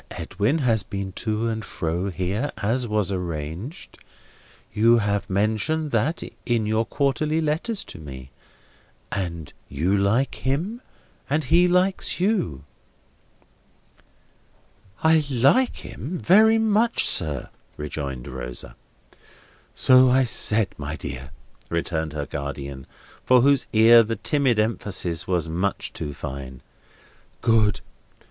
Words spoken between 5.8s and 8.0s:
that, in your quarterly letters to